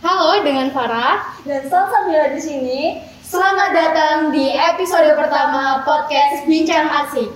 [0.00, 3.04] Halo dengan Farah dan Salsabila di sini.
[3.20, 7.28] Selamat datang di episode pertama podcast Bincang Asik.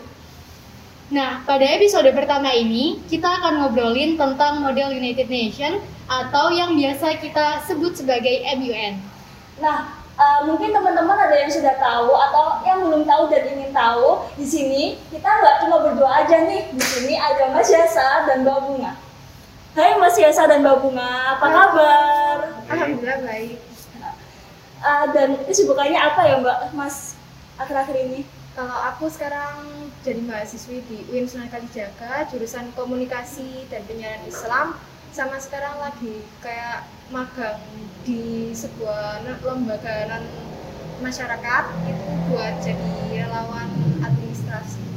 [1.13, 5.77] Nah, pada episode pertama ini kita akan ngobrolin tentang model United Nation
[6.09, 8.97] atau yang biasa kita sebut sebagai MUN.
[9.61, 14.25] Nah, uh, mungkin teman-teman ada yang sudah tahu atau yang belum tahu dan ingin tahu.
[14.41, 16.65] Di sini kita nggak cuma berdua aja nih.
[16.73, 19.04] Di sini ada Mas Yasa dan Mbak Bunga.
[19.75, 22.37] Hai Mas Yasa dan Mbak Bunga, apa kabar?
[22.71, 23.59] Alhamdulillah baik.
[24.79, 27.19] Uh, dan kesibukannya apa ya Mbak Mas
[27.59, 28.23] akhir-akhir ini?
[28.55, 29.67] Kalau aku sekarang
[30.07, 34.79] jadi mahasiswi di UIN Sunan Kalijaga, jurusan komunikasi dan penyiaran Islam,
[35.11, 37.59] sama sekarang lagi kayak magang
[38.07, 40.23] di sebuah lembaga non
[41.03, 43.75] masyarakat itu buat jadi relawan
[44.07, 44.94] administrasi.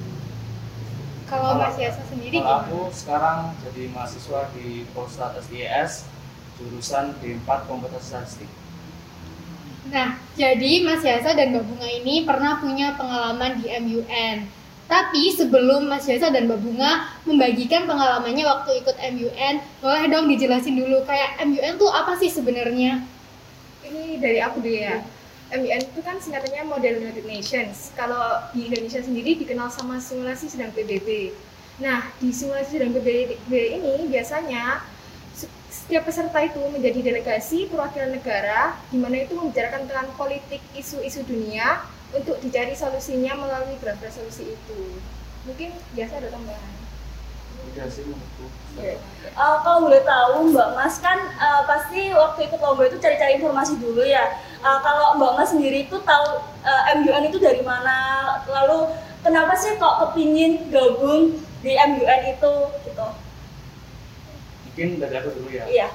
[1.28, 6.08] Kalau Mas Yasa sendiri kalau aku sekarang jadi mahasiswa di Polstat SDIS
[6.56, 8.48] jurusan D4 Komputer Statistik.
[9.92, 14.48] Nah, jadi Mas Yasa dan Mbak Bunga ini pernah punya pengalaman di MUN.
[14.88, 20.80] Tapi sebelum Mas Yasa dan Mbak Bunga membagikan pengalamannya waktu ikut MUN, boleh dong dijelasin
[20.80, 23.04] dulu kayak MUN tuh apa sih sebenarnya?
[23.84, 25.04] Ini dari aku dulu ya.
[25.48, 27.96] MUN itu kan singkatannya Model United Nations.
[27.96, 31.32] Kalau di Indonesia sendiri dikenal sama simulasi sedang PBB.
[31.80, 34.84] Nah, di simulasi sedang PBB ini biasanya
[35.72, 41.80] setiap peserta itu menjadi delegasi perwakilan negara di mana itu membicarakan tentang politik isu-isu dunia
[42.12, 44.82] untuk dicari solusinya melalui draft resolusi itu.
[45.48, 46.87] Mungkin biasa ada tambahan.
[47.78, 48.46] Menurutku.
[49.38, 53.78] Uh, kalau boleh tahu Mbak Mas kan uh, pasti waktu ikut lomba itu cari-cari informasi
[53.78, 54.38] dulu ya.
[54.66, 57.98] Uh, kalau Mbak Mas sendiri itu tahu uh, MUN itu dari mana?
[58.50, 58.90] Lalu
[59.22, 62.54] kenapa sih kok kepingin gabung di MUN itu
[62.86, 63.08] gitu?
[64.70, 65.66] Mungkin dari aku dulu ya.
[65.70, 65.88] Iya.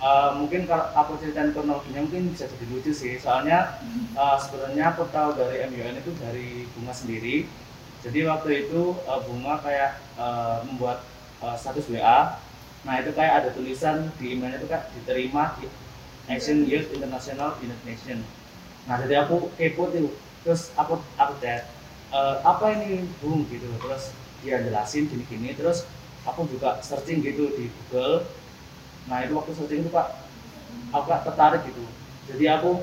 [0.00, 3.76] Uh, mungkin kalau aku ceritain kronologinya mungkin bisa jadi lucu sih soalnya
[4.16, 7.44] uh, sebenarnya aku tahu dari MUN itu dari bunga sendiri
[8.00, 11.04] jadi waktu itu uh, bunga kayak uh, membuat
[11.44, 12.38] uh, status WA
[12.80, 15.68] nah itu kayak ada tulisan di emailnya itu kayak diterima di
[16.30, 18.18] Action Youth International United Nation
[18.88, 20.10] nah jadi aku kepo tuh.
[20.40, 21.68] Terus aku aku chat
[22.16, 23.44] uh, apa ini bung?
[23.52, 23.68] Gitu.
[23.80, 25.52] Terus dia jelasin gini-gini.
[25.52, 25.84] Terus
[26.24, 28.24] aku juga searching gitu di Google.
[29.08, 30.16] Nah itu waktu searching itu pak
[30.96, 31.84] aku kak tertarik gitu.
[32.32, 32.80] Jadi aku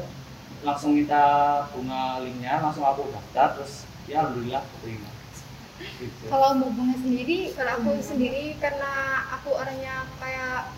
[0.62, 5.17] langsung minta bunga linknya langsung aku daftar terus ya alhamdulillah keterima gitu.
[6.30, 8.06] Kalau Mbak Bunga sendiri, kalau aku hmm.
[8.06, 8.92] sendiri karena
[9.38, 10.74] aku orangnya kayak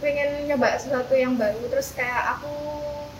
[0.00, 2.50] pengen nyoba sesuatu yang baru, terus kayak aku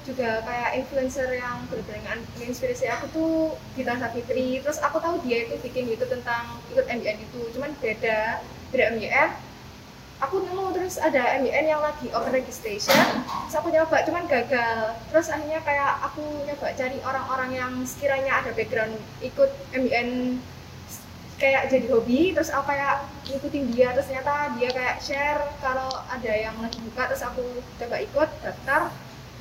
[0.01, 3.33] juga kayak influencer yang berbeda menginspirasi aku tuh
[3.77, 8.41] Gita Fitri terus aku tahu dia itu bikin itu tentang ikut MUN itu cuman beda.
[8.73, 9.31] Beda MUN
[10.21, 12.97] aku nemu terus ada MUN yang lagi open registration.
[13.49, 14.97] Terus aku nyoba cuman gagal.
[15.13, 20.41] Terus akhirnya kayak aku nyoba cari orang-orang yang sekiranya ada background ikut MUN
[21.41, 26.33] kayak jadi hobi terus aku kayak ngikutin dia terus ternyata dia kayak share kalau ada
[26.37, 27.43] yang lagi buka terus aku
[27.81, 28.83] coba ikut daftar.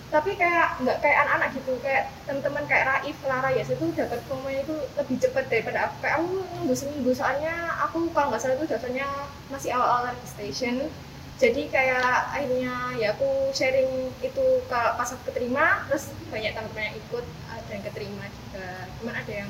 [0.09, 4.49] Tapi kayak nggak kayak anak-anak gitu kayak teman-teman kayak Raif, Lara ya itu dapat promo
[4.49, 5.95] itu lebih cepet daripada aku.
[6.01, 6.27] Kayak aku
[6.57, 7.53] nunggu seminggu soalnya
[7.85, 9.05] aku kalau nggak salah itu daftarnya
[9.53, 10.89] masih awal-awal registration
[11.39, 16.97] jadi kayak akhirnya ya aku sharing itu kalau pas aku keterima terus banyak teman-teman yang
[16.99, 17.25] ikut
[17.71, 18.67] yang keterima juga.
[18.99, 19.49] Cuman ada yang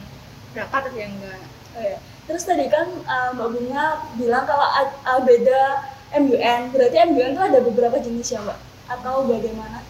[0.54, 1.42] berangkat ada yang enggak
[1.78, 3.86] oh, terus tadi kan uh, Mbak Bunga
[4.18, 5.62] bilang kalau uh, beda
[6.10, 8.60] MUN berarti MUN itu ada beberapa jenis ya Mbak?
[8.90, 9.86] Atau bagaimana?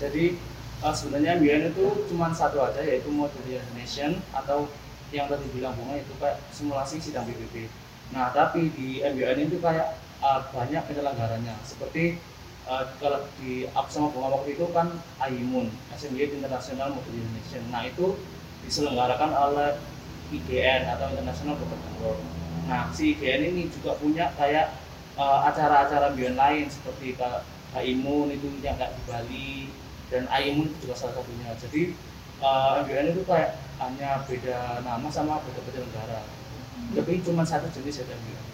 [0.00, 0.40] Jadi
[0.80, 4.66] uh, sebenarnya MUN itu cuma satu aja yaitu model nation atau
[5.12, 7.68] yang tadi bilang bunga itu kayak simulasi sidang PBB.
[8.16, 11.52] Nah tapi di MUN itu kayak uh, banyak penyelenggaranya.
[11.68, 12.16] Seperti
[12.64, 14.88] uh, kalau di aku sama bunga waktu itu kan
[15.20, 17.62] AIMUN Assembly International Nation.
[17.68, 18.16] Nah itu
[18.64, 19.76] diselenggarakan oleh
[20.32, 22.16] IGN atau International Protocol.
[22.66, 24.72] Nah si IGN ini juga punya kayak
[25.20, 27.12] acara-acara uh, MUN lain seperti
[27.76, 29.52] AIMUN itu yang kayak di Bali
[30.12, 31.82] dan Aimun itu juga salah satunya jadi
[32.44, 36.92] uh, eh, MBN itu kayak hanya beda nama sama beda penyelenggara hmm.
[37.00, 38.44] tapi cuma satu jenis ya MBN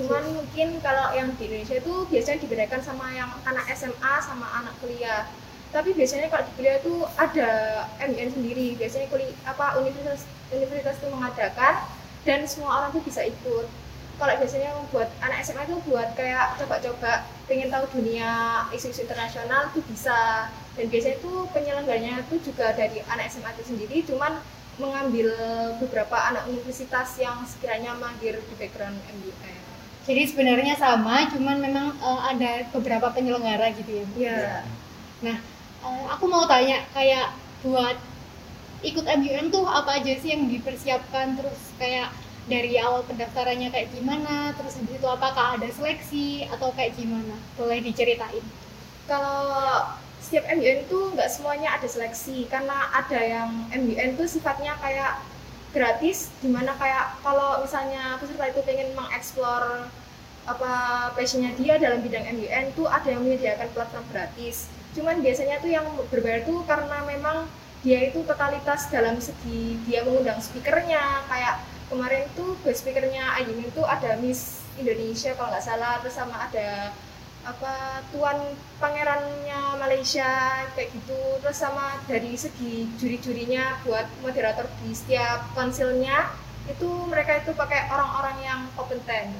[0.00, 4.72] cuman mungkin kalau yang di Indonesia itu biasanya dibedakan sama yang anak SMA sama anak
[4.80, 5.28] kuliah
[5.68, 7.50] tapi biasanya kalau di kuliah itu ada
[8.00, 11.74] MIN sendiri biasanya kuliah apa universitas universitas itu mengadakan
[12.24, 13.66] dan semua orang tuh bisa ikut
[14.18, 19.80] kalau biasanya buat anak SMA itu buat kayak coba-coba pengen tahu dunia isu-isu internasional itu
[19.86, 24.42] bisa dan biasanya itu penyelenggaranya itu juga dari anak SMA itu sendiri cuman
[24.78, 25.30] mengambil
[25.82, 29.54] beberapa anak universitas yang sekiranya mahir di background MBA
[30.08, 34.06] Jadi sebenarnya sama, cuman memang eh, ada beberapa penyelenggara gitu ya.
[34.16, 34.40] Iya.
[35.20, 35.36] Nah,
[35.84, 37.98] eh, aku mau tanya kayak buat
[38.82, 42.14] ikut MUN tuh apa aja sih yang dipersiapkan terus kayak
[42.48, 47.36] dari awal pendaftarannya kayak gimana, terus habis itu apakah ada seleksi atau kayak gimana?
[47.60, 48.40] Boleh diceritain.
[49.04, 49.84] Kalau
[50.24, 55.20] setiap MUN itu nggak semuanya ada seleksi karena ada yang MUN itu sifatnya kayak
[55.72, 59.88] gratis di mana kayak kalau misalnya peserta itu pengen mengeksplor
[60.48, 60.72] apa
[61.12, 65.84] passionnya dia dalam bidang MUN tuh ada yang menyediakan platform gratis cuman biasanya tuh yang
[66.08, 67.44] berbayar tuh karena memang
[67.82, 71.24] dia itu totalitas dalam segi dia mengundang speakernya.
[71.30, 76.48] Kayak kemarin tuh guest speakernya Ayumi itu ada Miss Indonesia kalau nggak salah terus sama
[76.50, 76.92] ada
[77.46, 78.36] apa tuan
[78.82, 81.20] pangerannya Malaysia kayak gitu.
[81.40, 86.28] Terus sama dari segi juri-jurinya buat moderator di setiap konsilnya
[86.68, 89.32] itu mereka itu pakai orang-orang yang kompeten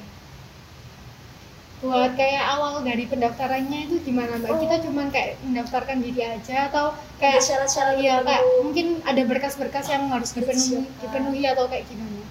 [1.79, 4.51] Buat kayak awal dari pendaftarannya itu gimana Mbak?
[4.51, 4.59] Oh.
[4.59, 10.07] Kita cuman kayak mendaftarkan diri aja atau kayak syarat-syarat Iya, kayak mungkin ada berkas-berkas yang
[10.07, 10.99] harus dipenuhi, Persiapan.
[10.99, 12.23] dipenuhi atau kayak gimana?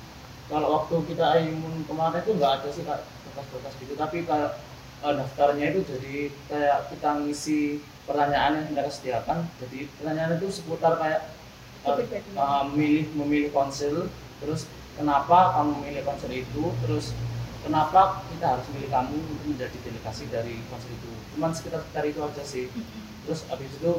[0.48, 4.48] kalau waktu kita imun kemarin itu nggak ada sih kak berkas-berkas gitu tapi kalau
[4.98, 6.14] eh, daftarnya itu jadi
[6.48, 7.60] kayak kita ngisi
[8.02, 11.28] pertanyaan yang mereka sediakan jadi pertanyaan itu seputar kayak
[11.78, 12.32] Kepribadian.
[12.32, 14.08] eh, memilih memilih konsil
[14.40, 14.64] terus
[14.96, 17.12] kenapa kamu memilih konsil itu terus
[17.62, 22.20] kenapa kita harus milih kamu untuk menjadi delegasi dari konsil itu cuman sekitar sekitar itu
[22.22, 22.66] aja sih
[23.26, 23.92] terus habis itu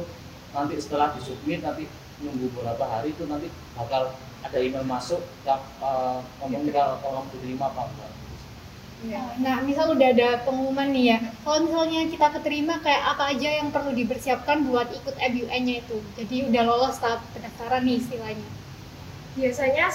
[0.50, 1.86] nanti setelah disubmit nanti
[2.20, 7.28] nunggu beberapa hari itu nanti bakal ada email masuk yang uh, ngomong kalau kalau kamu
[7.36, 8.10] diterima apa enggak
[9.00, 9.32] Iya.
[9.40, 13.72] Nah, misal udah ada pengumuman nih ya, kalau misalnya kita keterima kayak apa aja yang
[13.72, 16.04] perlu dipersiapkan buat ikut MUN-nya itu.
[16.20, 18.48] Jadi udah lolos tahap pendaftaran nih istilahnya.
[19.30, 19.88] biasanya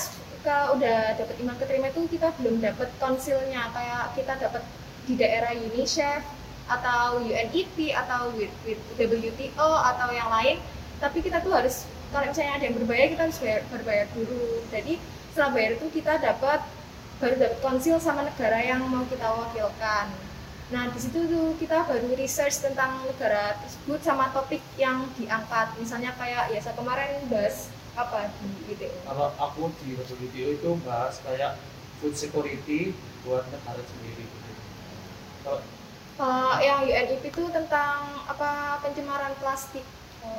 [0.45, 3.73] kalau udah dapat email keterima itu kita belum dapat konsilnya.
[3.73, 4.63] Kayak kita dapat
[5.09, 6.21] di daerah UNICEF
[6.69, 10.61] atau UNEP atau with, with WTO atau yang lain.
[11.01, 14.63] Tapi kita tuh harus kalau misalnya ada yang berbayar kita harus bayar, berbayar dulu.
[14.69, 14.93] Jadi
[15.33, 16.59] setelah bayar itu kita dapat
[17.19, 20.07] baru dapat konsil sama negara yang mau kita wakilkan.
[20.71, 25.73] Nah di situ tuh kita baru research tentang negara tersebut sama topik yang diangkat.
[25.81, 31.15] Misalnya kayak ya saya kemarin bahas apa di WTO kalau aku di WTO itu bahas
[31.23, 31.55] kayak
[32.03, 32.91] food security
[33.23, 34.45] buat negara sendiri gitu
[35.45, 35.61] kalau
[36.15, 39.83] Kalau yang UNEP itu tentang apa pencemaran plastik.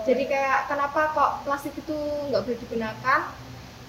[0.09, 1.95] Jadi kayak kenapa kok plastik itu
[2.33, 3.21] nggak boleh digunakan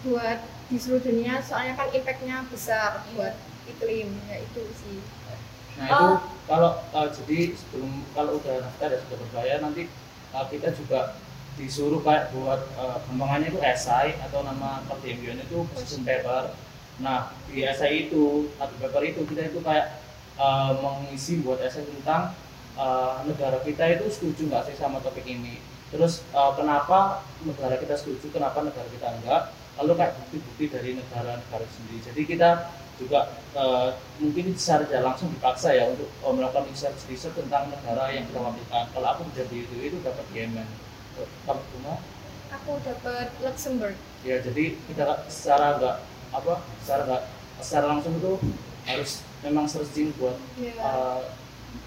[0.03, 1.39] buat di seluruh dunia?
[1.39, 3.39] Soalnya kan impactnya besar buat
[3.71, 4.13] iklim.
[4.27, 4.99] Ya itu sih.
[5.77, 6.07] nah itu
[6.49, 9.83] kalau uh, jadi sebelum kalau udah daftar dan sudah berbayar nanti
[10.33, 11.15] uh, kita juga
[11.57, 16.53] disuruh kayak buat uh, itu esai atau nama pertimbangan itu position paper.
[17.01, 19.97] Nah di esai itu atau paper itu kita itu kayak
[20.37, 22.37] uh, mengisi buat esai tentang
[22.77, 25.57] uh, negara kita itu setuju nggak sih sama topik ini?
[25.89, 29.41] Terus uh, kenapa negara kita setuju kenapa negara kita enggak?
[29.81, 31.99] Lalu kayak bukti-bukti dari negara-negara sendiri.
[32.01, 32.49] Jadi kita
[32.97, 38.41] juga uh, mungkin secara tidak langsung dipaksa ya untuk melakukan research tentang negara yang kita
[38.41, 40.65] wakilkan kalau aku menjadi itu itu dapat Yemen
[41.43, 41.93] kamu cuma
[42.49, 43.95] Aku dapat Luxembourg.
[44.21, 45.95] ya jadi kita secara nggak
[46.31, 47.23] apa secara nggak
[47.59, 48.33] secara langsung itu
[48.83, 50.73] harus memang searching buat Ya.
[50.77, 51.19] uh,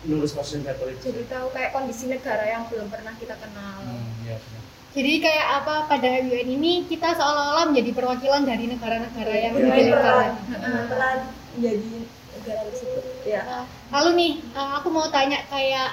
[0.03, 3.81] nulis question paper itu Jadi tahu kayak kondisi negara yang belum pernah kita kenal.
[3.83, 4.63] hmm, ya, benar.
[4.91, 9.57] Jadi kayak apa pada MUN ini kita seolah-olah menjadi perwakilan dari negara-negara yang Iya.
[9.57, 10.33] memiliki Beneran.
[10.51, 10.81] Heeh.
[10.87, 11.13] Telah
[11.57, 11.93] jadi
[12.33, 13.03] negara tersebut.
[13.23, 13.43] Ya.
[13.89, 15.89] Lalu nih, uh, aku mau tanya kayak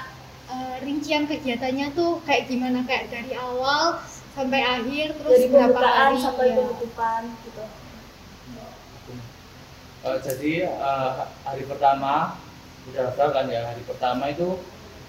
[0.50, 2.84] uh, rincian kegiatannya tuh kayak gimana?
[2.84, 4.00] Kayak dari awal
[4.34, 6.16] sampai akhir terus Dari berapa hari?
[6.20, 6.56] sampai ya.
[6.56, 7.64] penutupan gitu.
[9.98, 12.38] Uh, jadi uh, hari pertama
[12.88, 13.66] udah daftar kan ya?
[13.66, 14.62] Hari pertama itu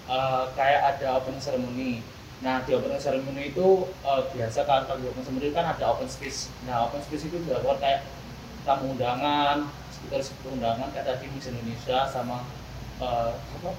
[0.09, 2.01] uh, kayak ada open ceremony.
[2.41, 6.09] Nah di open ceremony itu uh, biasa kan kalau di open ceremony kan ada open
[6.09, 6.49] space.
[6.65, 8.01] Nah open space itu dilakukan kayak
[8.65, 12.43] tamu undangan sekitar sepuluh undangan kayak tadi Miss Indonesia sama
[12.97, 13.69] uh, apa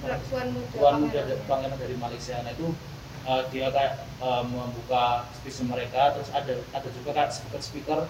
[0.00, 0.72] Tuan muda.
[0.72, 1.76] tuan muda pangeran.
[1.76, 2.72] dari Malaysia nah itu
[3.28, 8.00] uh, dia kayak uh, membuka speech mereka terus ada ada juga kayak speaker speaker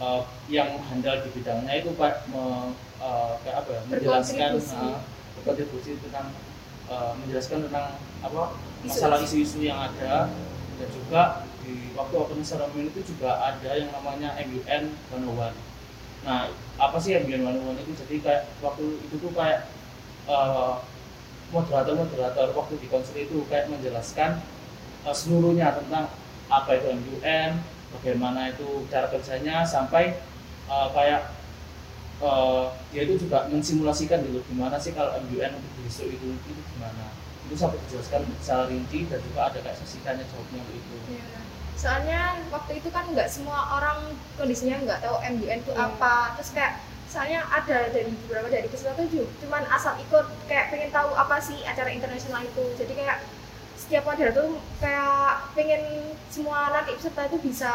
[0.00, 4.76] uh, yang handal di bidangnya itu kayak me- uh, kayak apa ya menjelaskan Berkontribusi.
[4.80, 4.98] uh,
[5.36, 6.26] berkontribusi tentang
[6.88, 7.86] uh, menjelaskan tentang
[8.24, 8.42] apa
[8.82, 10.32] masalah isu-isu yang ada
[10.80, 11.22] dan juga
[11.62, 15.54] di waktu open ceremony itu juga ada yang namanya MUN 101
[16.22, 19.70] nah apa sih MUN 101 itu jadi kayak waktu itu tuh kayak
[20.26, 20.82] uh,
[21.52, 24.40] moderator-moderator waktu di konser itu kayak menjelaskan
[25.04, 26.08] uh, seluruhnya tentang
[26.48, 27.50] apa itu MUN,
[27.96, 30.20] bagaimana itu cara kerjanya sampai
[30.68, 31.32] uh, kayak
[32.22, 37.08] eh, dia itu juga mensimulasikan gitu gimana sih kalau MUN untuk besok itu itu gimana
[37.48, 41.26] itu sampai dijelaskan secara rinci dan juga ada kayak sesi tanya jawabnya untuk itu Iya.
[41.74, 42.20] Soalnya
[42.54, 43.98] waktu itu kan nggak semua orang
[44.38, 45.88] kondisinya nggak tahu MUN itu Iya.
[45.88, 46.38] apa.
[46.38, 46.72] Terus kayak
[47.12, 51.36] soalnya ada dari beberapa dari peserta tuh ju- cuman asal ikut kayak pengen tahu apa
[51.44, 52.64] sih acara internasional itu.
[52.80, 53.20] Jadi kayak
[53.76, 55.82] setiap moderator tuh kayak pengen
[56.32, 57.72] semua nanti peserta itu bisa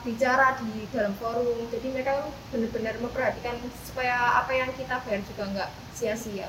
[0.00, 1.68] bicara di dalam forum.
[1.68, 6.48] Jadi mereka benar-benar memperhatikan supaya apa yang kita bayar juga nggak sia-sia.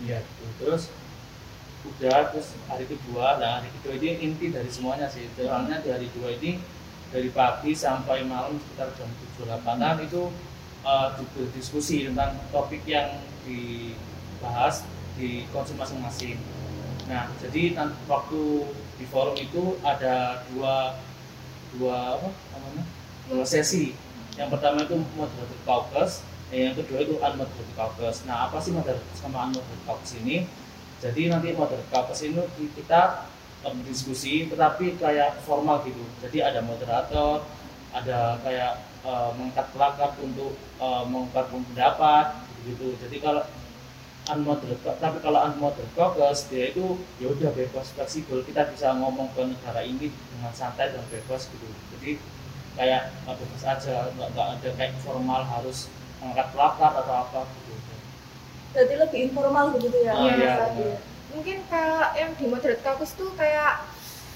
[0.00, 0.24] Iya,
[0.56, 0.88] terus
[1.84, 5.28] udah terus hari kedua, nah hari kedua ini inti dari semuanya sih.
[5.36, 6.56] Soalnya di hari kedua ini
[7.12, 10.32] dari pagi sampai malam sekitar jam 7 8 itu
[10.84, 14.84] eh, berdiskusi tentang topik yang dibahas
[15.16, 16.36] di konsum masing-masing.
[17.04, 17.76] Nah, jadi
[18.08, 18.42] waktu
[18.96, 20.96] di forum itu ada dua
[21.76, 22.84] dua apa namanya?
[23.28, 23.92] Dua sesi.
[24.34, 28.16] Yang pertama itu moderator caucus, yang kedua itu unmoderated caucus.
[28.26, 30.48] Nah, apa sih moderator sama unmoderated caucus ini?
[30.98, 32.40] Jadi nanti moderator caucus ini
[32.74, 33.30] kita
[33.62, 36.02] eh, diskusi, tetapi kayak formal gitu.
[36.24, 37.44] Jadi ada moderator,
[37.94, 38.72] ada kayak
[39.06, 42.26] eh, mengangkat plakat untuk eh, mengungkapkan pendapat,
[42.66, 42.86] gitu.
[42.98, 43.42] Jadi kalau
[44.24, 48.40] unmoderated, tapi kalau unmoderated caucus dia itu ya udah bebas fleksibel.
[48.42, 51.68] Kita bisa ngomong ke negara ini dengan santai dan bebas gitu.
[51.96, 52.18] Jadi
[52.74, 55.86] kayak eh, bebas aja, nggak nggak ada kayak formal harus
[56.18, 57.94] mengangkat plakat atau apa gitu.
[58.74, 60.12] Berarti lebih informal begitu ya?
[60.18, 60.96] Oh, Iya, iya, ya.
[61.30, 63.86] mungkin kayak yang di moderate caucus tuh kayak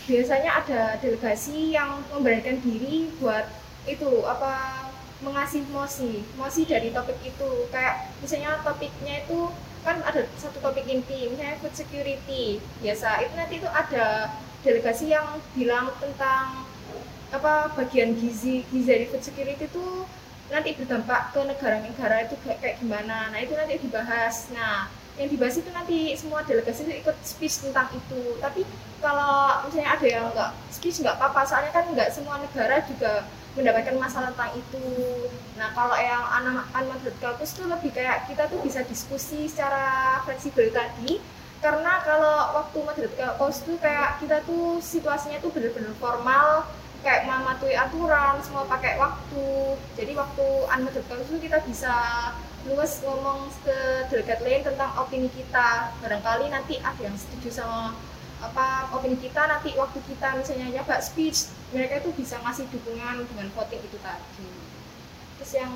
[0.08, 3.44] biasanya ada delegasi yang memberanikan diri buat
[3.84, 4.88] itu apa
[5.20, 7.68] mengasih mosi mosi dari topik itu.
[7.68, 9.52] Kayak misalnya topiknya itu
[9.84, 12.56] kan ada satu topik inti misalnya food security.
[12.80, 14.32] Biasa itu nanti itu ada
[14.64, 16.64] delegasi yang bilang tentang
[17.28, 20.08] apa bagian gizi gizi dari food security itu
[20.48, 23.28] nanti berdampak ke negara-negara itu kayak, kayak gimana.
[23.28, 24.48] Nah itu nanti dibahas.
[24.56, 24.88] Nah
[25.18, 28.38] yang dibahas itu nanti semua delegasi itu ikut speech tentang itu.
[28.38, 28.62] Tapi
[29.02, 31.42] kalau misalnya ada yang nggak speech nggak apa-apa.
[31.42, 33.26] Soalnya kan nggak semua negara juga
[33.58, 34.86] mendapatkan masalah tentang itu.
[35.58, 40.70] Nah kalau yang anak unmoderate caucus itu lebih kayak kita tuh bisa diskusi secara fleksibel
[40.70, 41.18] tadi.
[41.58, 46.62] Karena kalau waktu moderate caucus tuh kayak kita tuh situasinya tuh bener-bener formal
[47.02, 49.74] kayak mematuhi aturan semua pakai waktu.
[49.98, 51.94] Jadi waktu unmoderate caucus itu kita bisa
[52.66, 53.78] luas ngomong ke
[54.10, 57.94] delegat lain tentang opini kita barangkali nanti ada yang setuju sama
[58.38, 63.46] apa opini kita nanti waktu kita misalnya nyoba speech mereka itu bisa ngasih dukungan dengan
[63.54, 64.50] voting itu tadi
[65.38, 65.72] terus yang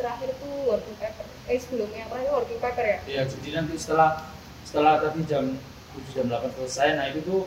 [0.00, 4.32] terakhir tuh working paper eh sebelumnya terakhir working paper ya Ya, jadi nanti setelah
[4.64, 5.56] setelah tadi jam
[5.96, 7.42] 7 jam 8 selesai, nah itu tuh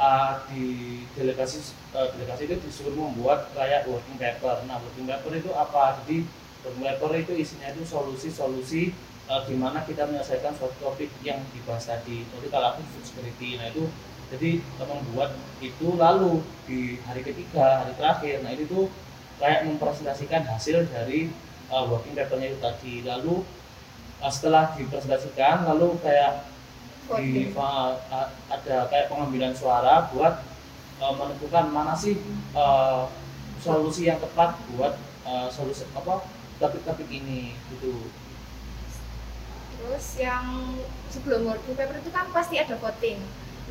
[0.00, 0.64] uh, di
[1.12, 1.60] delegasi
[1.92, 4.64] uh, delegasi itu disuruh membuat kayak working paper.
[4.64, 6.00] Nah, working paper itu apa?
[6.04, 6.24] Jadi
[6.62, 8.94] paper itu isinya itu solusi-solusi
[9.26, 12.22] uh, gimana kita menyelesaikan suatu topik yang dibahas tadi.
[12.26, 13.86] Jadi kalau aku food security, nah itu
[14.32, 18.88] jadi membuat itu lalu di hari ketiga, hari terakhir, nah itu tuh
[19.36, 21.28] kayak mempresentasikan hasil dari
[21.68, 22.94] uh, working papernya itu tadi.
[23.04, 23.44] Lalu
[24.24, 26.48] uh, setelah dipresentasikan, lalu kayak
[27.18, 27.92] di uh,
[28.48, 30.40] ada kayak pengambilan suara buat
[31.02, 32.16] uh, menentukan mana sih
[32.56, 33.10] uh,
[33.60, 36.24] solusi yang tepat buat uh, solusi apa
[36.62, 38.06] topik-topik ini gitu.
[39.82, 40.78] Terus yang
[41.10, 43.18] sebelum working paper itu kan pasti ada voting.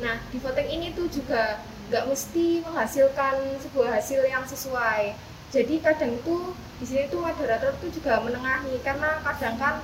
[0.04, 5.16] Nah di voting ini tuh juga nggak mesti menghasilkan sebuah hasil yang sesuai.
[5.48, 9.74] Jadi kadang itu di sini tuh moderator tuh juga menengahi karena kadang kan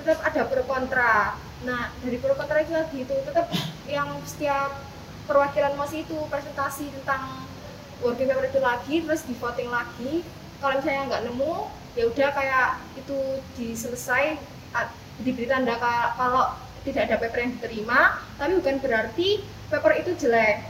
[0.00, 1.36] tetap ada pro kontra.
[1.68, 3.52] Nah dari pro kontra itu lagi itu tetap
[3.84, 4.72] yang setiap
[5.28, 7.44] perwakilan mosi itu presentasi tentang
[8.00, 10.24] working paper itu lagi terus di voting lagi.
[10.56, 11.54] Kalau misalnya nggak nemu
[11.96, 12.68] ya udah kayak
[13.00, 13.18] itu
[13.56, 14.36] diselesai
[15.24, 16.52] diberi tanda ka- kalau
[16.84, 19.28] tidak ada paper yang diterima tapi bukan berarti
[19.72, 20.68] paper itu jelek.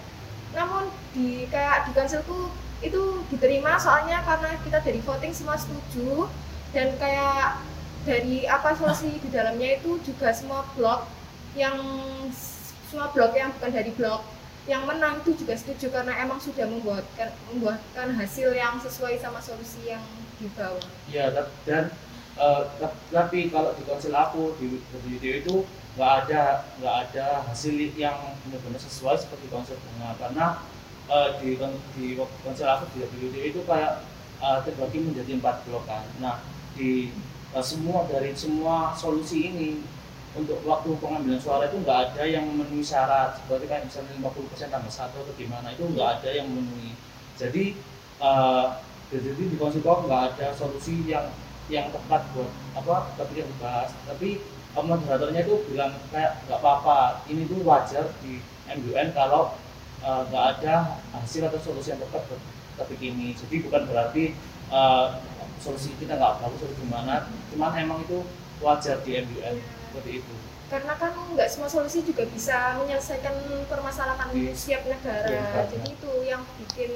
[0.55, 2.49] Namun di kayak di konselku
[2.81, 3.03] itu
[3.33, 6.31] diterima soalnya karena kita dari voting semua setuju
[6.73, 7.61] dan kayak
[8.07, 11.05] dari apa solusi di dalamnya itu juga semua blog
[11.59, 11.77] yang
[12.87, 14.23] semua blog yang bukan dari blog
[14.71, 19.91] yang menang itu juga setuju karena emang sudah membuatkan membuatkan hasil yang sesuai sama solusi
[19.91, 20.03] yang
[20.41, 20.81] dibawa.
[21.09, 21.85] Ya tap- dan
[22.81, 25.65] tap- tapi kalau di konsel aku di WDW itu
[25.97, 30.47] nggak ada nggak ada hasil yang benar-benar sesuai seperti konsel bunga karena
[31.09, 31.57] eh, di
[31.97, 32.07] di
[32.45, 34.05] konsel aku di WDW itu kayak
[34.45, 36.05] eh, terbagi menjadi empat blok kan.
[36.21, 36.45] Nah
[36.77, 37.09] di
[37.57, 39.71] eh, semua dari semua solusi ini
[40.37, 44.93] untuk waktu pengambilan suara itu nggak ada yang memenuhi syarat seperti kayak misalnya 50% tambah
[44.93, 46.93] satu atau gimana itu nggak ada yang memenuhi
[47.41, 47.73] jadi
[48.21, 48.67] eh,
[49.11, 51.31] jadi di konsep nggak ada solusi yang
[51.67, 54.39] yang tepat buat apa topik yang dibahas tapi
[54.75, 59.55] eh, moderatornya itu bilang kayak nggak apa-apa ini tuh wajar di MUN kalau
[60.03, 60.75] eh, nggak ada
[61.15, 62.43] hasil atau solusi yang tepat buat
[62.77, 64.25] topik ini jadi bukan berarti
[64.71, 65.07] eh,
[65.59, 67.15] solusi kita nggak bagus atau gimana
[67.51, 68.23] cuman emang itu
[68.59, 69.57] wajar di MUN
[69.91, 70.35] seperti itu
[70.67, 73.35] karena kan nggak semua solusi juga bisa menyelesaikan
[73.71, 74.51] permasalahan Iya.
[74.51, 75.67] setiap negara benar.
[75.71, 76.91] jadi itu yang bikin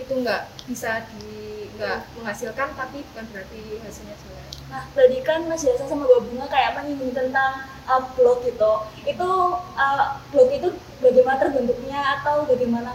[0.00, 5.66] itu nggak bisa di nggak menghasilkan tapi bukan berarti hasilnya jelek Nah, tadi kan Mas
[5.66, 8.86] Yasa sama Mbak Bunga kayak menyinggung tentang uh, blog gitu.
[9.02, 9.28] Itu
[9.58, 10.70] uh, blog itu
[11.02, 12.94] bagaimana terbentuknya atau bagaimana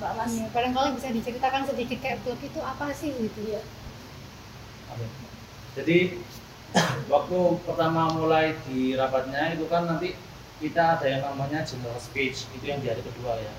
[0.00, 0.32] Mbak Mas?
[0.32, 3.60] Iya, barangkali bisa diceritakan sedikit kayak blog itu apa sih gitu ya
[4.96, 5.06] Oke.
[5.76, 5.98] Jadi
[7.12, 7.38] waktu
[7.68, 10.16] pertama mulai di rapatnya itu kan nanti
[10.56, 13.52] kita ada yang namanya general speech itu yang di hari kedua ya.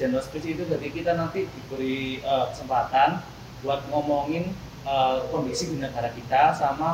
[0.00, 3.20] General speech itu jadi kita nanti diberi eh, kesempatan
[3.60, 4.44] buat ngomongin
[4.88, 6.90] eh, kondisi di negara kita sama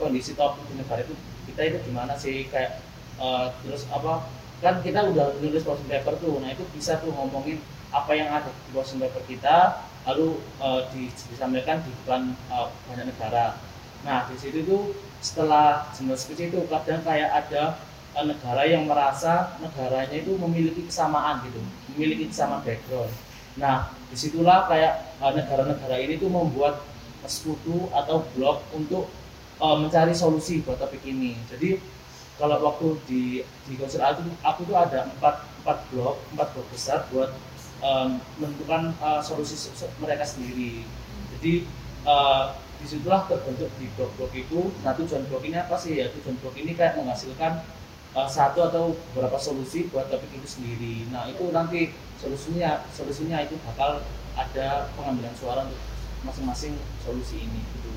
[0.00, 1.14] kondisi topik di negara itu
[1.46, 2.50] kita itu gimana sih?
[2.50, 2.72] Kayak
[3.22, 4.26] eh, terus apa?
[4.58, 7.62] Kan kita udah nulis question paper tuh nah itu bisa tuh ngomongin
[7.94, 9.56] apa yang ada di question paper kita
[10.06, 13.54] lalu eh, di- disampaikan di depan eh, banyak negara.
[14.02, 14.82] Nah di situ tuh
[15.22, 17.62] setelah general speech itu kadang kayak ada
[18.26, 21.60] negara yang merasa negaranya itu memiliki kesamaan gitu
[21.94, 23.12] memiliki kesamaan background.
[23.58, 26.82] Nah di situlah kayak eh, negara-negara ini tuh membuat
[27.26, 29.06] sekutu atau blog untuk
[29.62, 31.38] eh, mencari solusi buat topik ini.
[31.50, 31.78] Jadi
[32.38, 33.22] kalau waktu di
[33.66, 37.34] di konser aku aku tuh ada empat empat blok empat blok besar buat
[37.82, 39.54] em, menentukan eh, solusi
[39.98, 40.86] mereka sendiri.
[41.36, 41.66] Jadi
[42.06, 42.44] eh,
[42.78, 44.70] di situlah terbentuk di blok-blok itu.
[44.86, 45.98] Nah tujuan blok ini apa sih?
[45.98, 47.58] Ya tujuan blok ini kayak menghasilkan
[48.16, 50.94] eh, satu atau beberapa solusi buat topik itu sendiri.
[51.12, 54.02] Nah itu nanti solusinya solusinya itu bakal
[54.38, 55.80] ada pengambilan suara untuk
[56.22, 57.90] masing-masing solusi ini gitu.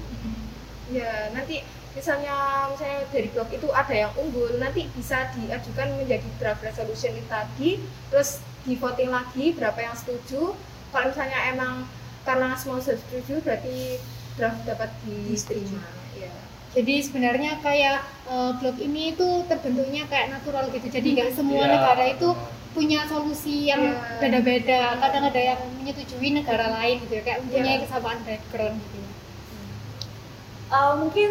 [0.91, 1.63] Ya nanti
[1.95, 7.27] misalnya misalnya dari blog itu ada yang unggul nanti bisa diajukan menjadi draft resolution itu
[7.27, 7.69] tadi
[8.11, 10.53] terus di voting lagi berapa yang setuju.
[10.91, 11.87] Kalau misalnya emang
[12.27, 13.97] karena semua sudah setuju berarti
[14.35, 16.00] draft dapat diterima
[16.71, 21.71] jadi sebenarnya kayak eh, blog ini itu terbentuknya kayak natural gitu jadi nggak semua Iya,
[21.75, 22.29] negara itu
[22.71, 24.23] punya solusi yang Iya.
[24.23, 27.83] beda-beda kadang ada yang menyetujui negara lain gitu ya kayak mempunyai Iya.
[27.83, 29.09] kesamaan background gitu ya.
[30.71, 31.29] Uh, mungkin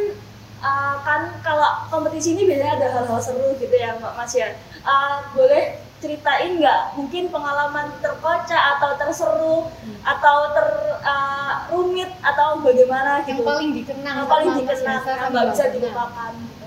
[0.60, 4.52] uh, kan kalau kompetisi ini biasanya ada hal-hal seru gitu ya Mbak Mas ya.
[4.84, 5.69] Uh, boleh
[6.00, 6.96] ceritain nggak?
[6.96, 9.56] Mungkin pengalaman terkocak atau terseru
[10.00, 10.68] atau ter
[11.04, 13.46] uh, rumit atau bagaimana yang gitu?
[13.46, 16.66] paling dikenang yang paling Yasa yang sama nggak bisa dilupakan gitu.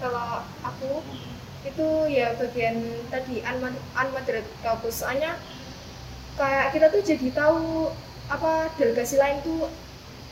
[0.00, 0.28] kalau
[0.64, 0.90] aku
[1.62, 5.38] itu ya bagian tadi unmo- unmoderated caucus soalnya
[6.34, 7.92] kayak kita tuh jadi tahu
[8.32, 9.68] apa delegasi lain tuh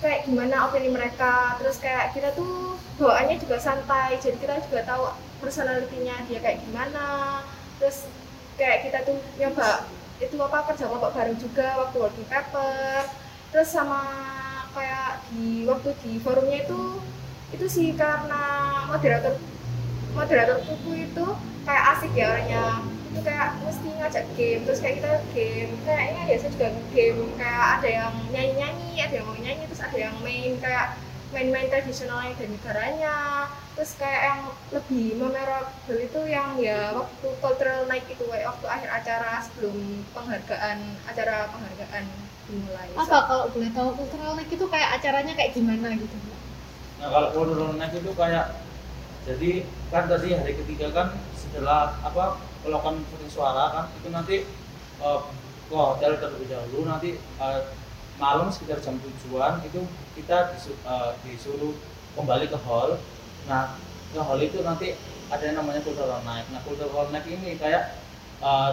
[0.01, 1.61] kayak gimana opini mereka.
[1.61, 5.13] Terus kayak kita tuh bawaannya juga santai jadi kita juga tahu
[5.45, 7.07] personalitinya dia kayak gimana.
[7.77, 8.09] Terus
[8.61, 9.89] kayak kita tuh nyoba
[10.21, 13.09] itu apa kerja kelompok bareng juga waktu working paper.
[13.49, 14.05] Terus sama
[14.77, 17.01] kayak di waktu di forumnya itu
[17.57, 18.45] itu sih karena
[18.87, 19.41] moderator
[20.13, 21.27] moderator buku itu
[21.65, 22.85] kayak asik ya orangnya.
[23.11, 25.73] Itu kayak mesti ngajak game terus kayak kita game.
[25.89, 29.97] Kayaknya ya juga game kayak ada yang nyanyi nyanyi ada yang mau nyanyi terus ada
[29.97, 33.17] yang main kayak main-main tradisionalnya dari negaranya.
[33.79, 34.41] Terus kayak yang
[34.75, 40.79] lebih memorable itu yang ya waktu cultural night itu kayak waktu akhir acara sebelum penghargaan
[41.07, 42.05] acara penghargaan
[42.51, 42.89] dimulai.
[42.99, 46.17] Apa kalau boleh tahu cultural night itu kayak acaranya kayak gimana gitu?
[47.01, 48.47] Nah kalau cultural night itu kayak
[49.25, 49.51] jadi
[49.93, 54.37] kan tadi hari ketiga kan setelah apa melakukan voting suara kan itu nanti
[55.01, 55.21] eh,
[55.71, 57.61] ke hotel terlebih dahulu nanti eh,
[58.21, 59.81] malam sekitar jam tujuan itu
[60.15, 61.75] kita disu- eh, disuruh
[62.15, 63.01] kembali ke hall.
[63.49, 63.75] Nah
[64.13, 64.95] ke hall itu nanti
[65.33, 66.45] ada yang namanya cultural night.
[66.53, 67.97] Nah cultural night ini kayak
[68.45, 68.73] eh,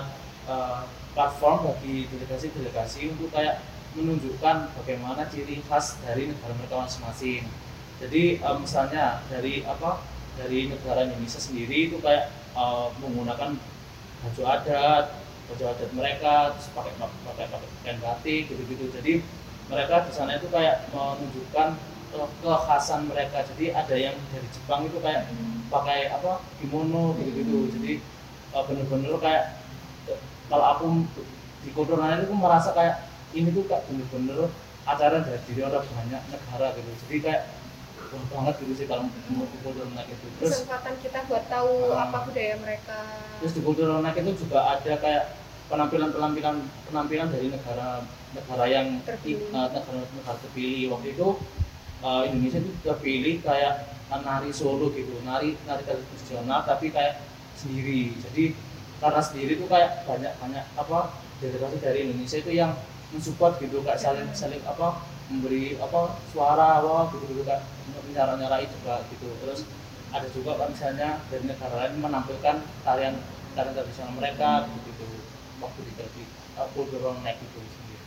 [0.51, 0.81] eh,
[1.15, 3.63] platform bagi delegasi-delegasi untuk kayak
[3.97, 7.49] menunjukkan bagaimana ciri khas dari negara mereka masing-masing
[7.97, 10.05] jadi eh, misalnya dari apa
[10.37, 13.57] dari negara Indonesia sendiri itu kayak eh, menggunakan
[14.21, 15.05] baju adat
[15.47, 18.85] baju adat mereka terus pakai pakai pakai pakaian batik gitu-gitu.
[18.91, 19.13] Jadi
[19.71, 21.67] mereka di sana itu kayak menunjukkan
[22.11, 23.43] ke- kekhasan mereka.
[23.55, 25.27] Jadi ada yang dari Jepang itu kayak
[25.71, 27.71] pakai apa kimono gitu-gitu.
[27.79, 27.91] Jadi
[28.55, 29.43] eh, bener-bener kayak
[30.47, 30.85] kalau aku
[31.63, 34.47] di Kultural itu aku merasa kayak ini tuh kayak bener-bener
[34.87, 36.91] acara dari diri orang banyak negara gitu.
[37.07, 37.41] Jadi kayak
[38.09, 39.19] banget gitu sih kalau di
[39.59, 40.27] Kultural Night itu.
[40.37, 42.07] Terus kesempatan kita buat tahu Ah.
[42.07, 42.97] apa budaya mereka.
[43.39, 45.23] Terus di Kultural Night itu juga ada kayak
[45.67, 46.55] penampilan penampilan
[46.87, 49.47] penampilan dari negara negara yang Terpilih.
[49.47, 50.83] eh, negara negara terpilih.
[50.91, 51.27] Waktu itu
[51.97, 53.73] eh, Indonesia itu terpilih kayak
[54.07, 55.17] nari solo gitu.
[55.21, 57.19] Nari nari tradisional tapi kayak
[57.55, 58.15] sendiri.
[58.21, 58.55] Jadi
[58.97, 60.99] karena sendiri itu kayak banyak banyak apa
[61.37, 62.71] delegasi dari Indonesia itu yang
[63.07, 67.63] mensupport gitu kayak saling saling apa memberi apa suara apa gitu gitu kayak
[68.15, 69.67] nyara nyarai juga gitu terus
[70.15, 72.55] ada juga kan misalnya dari negara lain menampilkan
[72.87, 73.15] tarian
[73.51, 75.05] tarian tradisional mereka gitu gitu
[75.59, 76.15] waktu di TV
[76.55, 78.03] aku dorong naik gitu sendiri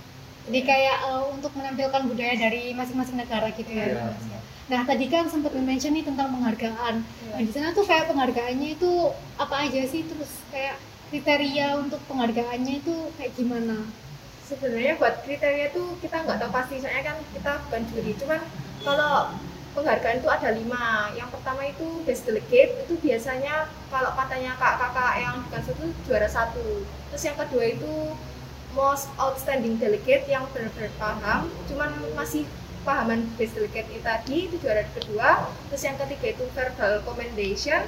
[0.49, 3.87] Jadi kayak eh, untuk menampilkan budaya dari masing-masing negara gitu ya.
[3.93, 4.09] Iya.
[4.17, 4.41] Ya.
[4.73, 7.05] Nah tadi kan sempat mention nih tentang penghargaan.
[7.05, 7.33] Iya.
[7.37, 10.03] Nah di sana tuh kayak penghargaannya itu apa aja sih?
[10.09, 10.81] Terus kayak
[11.13, 13.85] kriteria untuk penghargaannya itu kayak gimana?
[14.51, 16.83] Sebenarnya buat kriteria itu kita nggak tahu pasti.
[16.83, 18.13] Soalnya kan kita bukan juri.
[18.19, 18.41] Cuman
[18.83, 19.31] kalau
[19.79, 21.15] penghargaan itu ada lima.
[21.15, 22.73] Yang pertama itu best delegate.
[22.83, 26.83] Itu biasanya kalau katanya kakak-kakak yang di kantor itu juara satu.
[27.15, 27.93] Terus yang kedua itu
[28.75, 31.47] most outstanding delegate yang benar-benar paham.
[31.71, 32.47] Cuman masih
[32.83, 35.47] pahaman best delegate itu tadi itu juara kedua.
[35.71, 37.83] Terus yang ketiga itu verbal commendation.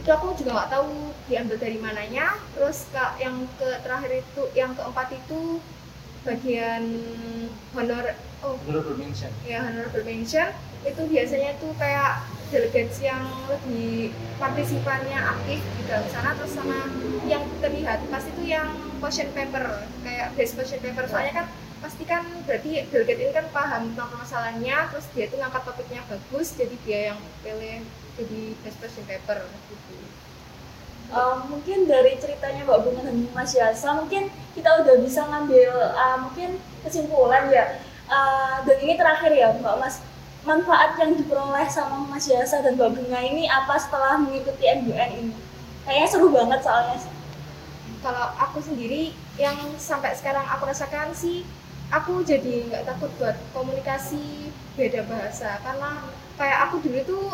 [0.00, 2.38] Itu aku juga nggak tahu diambil dari mananya.
[2.56, 5.60] Terus ka- yang ke terakhir itu yang keempat itu
[6.26, 6.84] bagian
[7.72, 10.52] honor oh honorable mention ya honorable mention
[10.84, 14.10] itu biasanya tuh kayak delegates yang lebih
[14.42, 16.90] partisipannya aktif di dalam sana terus sama
[17.30, 18.02] yang terlihat.
[18.10, 18.66] Pasti itu yang
[18.98, 21.06] question paper kayak base question paper.
[21.06, 21.46] Soalnya kan
[21.80, 26.52] pasti kan berarti delegate ini kan paham tentang permasalahannya terus dia tuh ngangkat topiknya bagus
[26.52, 27.80] jadi dia yang pilih
[28.20, 29.40] jadi best question paper
[29.72, 29.96] gitu
[31.10, 36.16] Uh, mungkin dari ceritanya Mbak Bunga dan Mas Yasa mungkin kita udah bisa ngambil uh,
[36.22, 37.82] mungkin kesimpulan ya.
[38.10, 39.98] Uh, dan ini terakhir ya Mbak Mas.
[40.40, 45.34] Manfaat yang diperoleh sama Mas Yasa dan Mbak Bunga ini apa setelah mengikuti MUN ini?
[45.84, 46.96] Kayaknya seru banget soalnya
[48.00, 51.44] kalau aku sendiri yang sampai sekarang aku rasakan sih
[51.92, 55.60] aku jadi nggak takut buat komunikasi beda bahasa.
[55.60, 56.00] Karena
[56.40, 57.26] kayak aku dulu tuh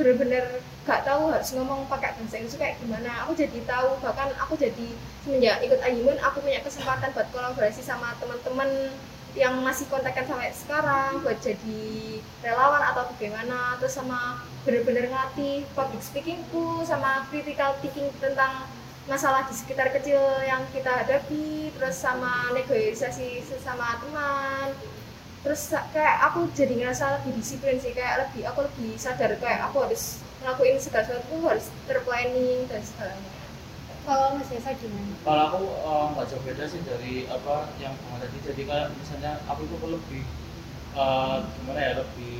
[0.00, 3.26] bener-bener gak tahu harus ngomong pakai bahasa Inggris kayak gimana.
[3.26, 4.94] Aku jadi tahu bahkan aku jadi
[5.26, 8.94] semenjak ikut Ayimun aku punya kesempatan buat kolaborasi sama teman-teman
[9.34, 13.74] yang masih kontakkan sampai sekarang buat jadi relawan atau bagaimana.
[13.82, 18.64] Terus sama bener-bener ngelatih public speakingku sama critical thinking tentang
[19.10, 21.74] masalah di sekitar kecil yang kita hadapi.
[21.74, 24.70] Terus sama negosiasi sesama teman.
[25.42, 29.82] Terus kayak aku jadi ngerasa lebih disiplin sih kayak lebih aku lebih sadar kayak aku
[29.82, 33.32] harus ngelakuin segala sesuatu harus terplanning dan segalanya
[34.06, 35.12] Kalau Mas Yasa gimana?
[35.26, 38.38] kalau aku eh, nggak jauh beda sih dari apa yang Bunga tadi.
[38.38, 40.22] Jadi kayak misalnya aku tuh lebih
[40.94, 42.38] eh, gimana ya lebih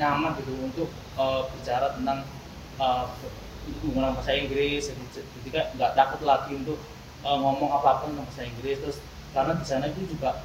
[0.00, 0.88] nyaman gitu untuk
[1.20, 2.24] eh, bicara tentang
[2.80, 3.04] eh,
[3.84, 4.88] menggunakan bahasa Inggris.
[4.88, 6.80] Jadi, jadi kayak nggak takut lagi untuk
[7.20, 8.76] eh, ngomong apa apa tentang bahasa Inggris.
[8.80, 8.98] Terus
[9.36, 10.40] karena di sana itu juga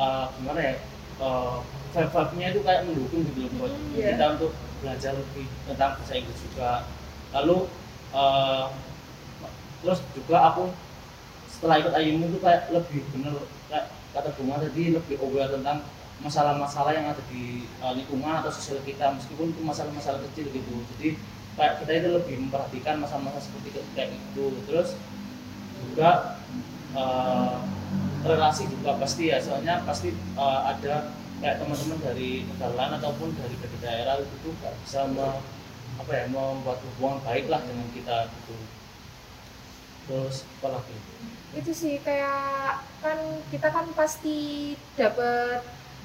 [0.00, 0.74] eh, gimana ya
[1.20, 1.56] eh,
[1.92, 4.16] vibe-vibe-nya itu kayak mendukung gitu loh buat Hmm, iya.
[4.16, 6.84] kita untuk belajar lebih tentang bahasa Inggris juga.
[7.30, 7.68] Lalu
[8.16, 8.64] eh,
[9.80, 10.64] terus juga aku
[11.48, 13.36] setelah ikut Ayumu itu kayak lebih bener
[13.68, 15.84] kayak kata Bunga tadi lebih aware tentang
[16.20, 20.72] masalah-masalah yang ada di uh, lingkungan atau sosial kita meskipun itu masalah-masalah kecil gitu.
[20.96, 21.16] Jadi
[21.56, 24.96] kayak kita itu lebih memperhatikan masalah-masalah seperti kayak itu terus
[25.80, 26.40] juga
[26.92, 27.56] uh,
[28.24, 29.40] relasi juga pasti ya.
[29.40, 31.08] Soalnya pasti uh, ada
[31.40, 35.42] kayak teman-teman dari negara lain ataupun dari beda daerah itu nggak bisa me-
[36.00, 38.56] apa ya membuat hubungan baik lah dengan kita gitu.
[40.08, 40.96] Terus apa lagi?
[41.56, 43.18] Itu sih kayak kan
[43.52, 45.60] kita kan pasti dapat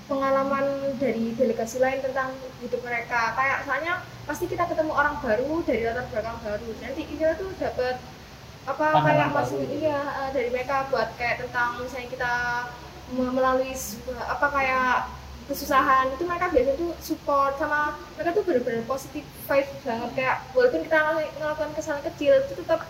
[0.06, 3.34] pengalaman dari delegasi lain tentang hidup mereka.
[3.36, 3.94] Kayak soalnya
[4.28, 6.70] pasti kita ketemu orang baru dari latar belakang baru.
[6.82, 7.96] Nanti kita tuh dapat
[8.66, 12.34] apa Pandangan kayak masuk iya eh, dari mereka buat kayak tentang misalnya kita
[13.14, 13.74] me- melalui
[14.18, 14.96] apa kayak
[15.46, 16.10] kesusahan.
[16.12, 17.80] Itu mereka biasanya tuh support sama
[18.16, 20.10] mereka tuh benar-benar positif vibe banget.
[20.14, 22.82] Kayak walaupun kita ngel- ngelakukan kesalahan kecil itu tetap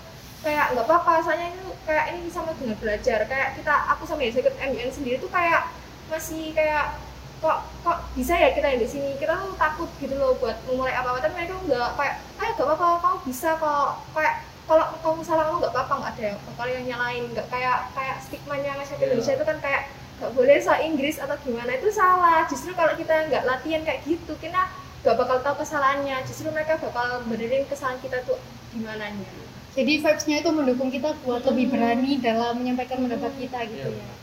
[0.42, 1.14] kayak nggak apa-apa.
[1.22, 3.20] Soalnya ini kayak ini sama dengan belajar.
[3.26, 5.68] Kayak kita aku sama Yesa ikut MUN sendiri tuh kayak
[6.06, 6.96] masih kayak
[7.36, 9.12] kok kok bisa ya kita yang di sini?
[9.16, 12.68] Kita tuh takut gitu loh buat memulai apa apa tapi mereka nggak kayak kayak nggak
[12.68, 13.90] apa-apa kamu bisa kok.
[14.14, 17.24] Kayak kalau kamu salah kamu nggak apa-apa nggak ada yang bakal yang nyalain.
[17.30, 19.08] Nggak kayak kayak stigmanya masyarakat Iya.
[19.12, 19.82] Indonesia itu kan kayak
[20.16, 24.32] nggak boleh so Inggris atau gimana itu salah justru kalau kita nggak latihan kayak gitu
[24.40, 24.72] kita
[25.04, 28.40] nggak bakal tahu kesalahannya justru mereka bakal benerin kesalahan kita tuh
[28.72, 29.30] gimana nya
[29.76, 34.08] Jadi vibes-nya itu mendukung kita buat lebih berani dalam menyampaikan pendapat kita gitu Iya.
[34.08, 34.14] ya.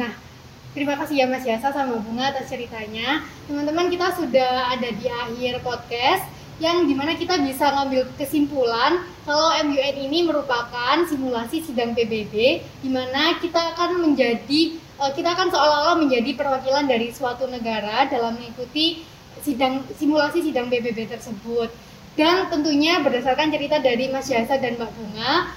[0.00, 0.12] Nah,
[0.72, 3.20] terima kasih ya Mas Yasa sama Bunga atas ceritanya.
[3.44, 6.24] Teman-teman kita sudah ada di akhir podcast
[6.56, 12.88] yang di mana kita bisa ngambil kesimpulan kalau MUN ini merupakan simulasi sidang PBB di
[12.88, 19.06] mana kita akan menjadi kita akan seolah-olah menjadi perwakilan dari suatu negara dalam mengikuti
[19.46, 21.70] sidang simulasi sidang PBB tersebut.
[22.18, 25.54] Dan tentunya berdasarkan cerita dari Mas Yasa dan Mbak Bunga,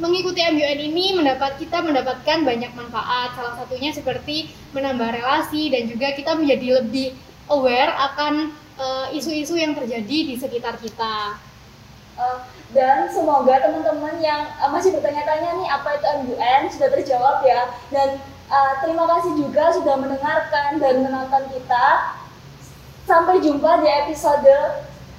[0.00, 3.36] mengikuti MUN ini mendapat kita mendapatkan banyak manfaat.
[3.36, 7.12] Salah satunya seperti menambah relasi dan juga kita menjadi lebih
[7.52, 11.36] aware akan eh, isu-isu uh, yang terjadi di sekitar kita.
[12.14, 17.74] Uh, dan semoga teman-teman yang uh, masih bertanya-tanya nih apa itu MUN sudah terjawab ya.
[17.90, 21.86] Dan uh, terima kasih juga sudah mendengarkan dan menonton kita.
[23.04, 24.56] Sampai jumpa di episode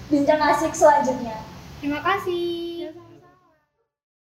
[0.09, 1.37] bincang asik selanjutnya.
[1.83, 2.54] Terima kasih.